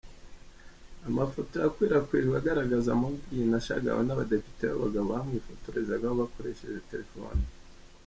[1.07, 7.43] Amafoto yakwirakwijwe agaragaza Mogherini ashagawe n’abadepite b’abagabo bamwifotorezaho bakoresheje telefone.